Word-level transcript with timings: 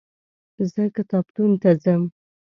زه 0.71 0.83
کتابتون 0.95 1.51
ته 1.61 1.69
ځم. 1.83 2.01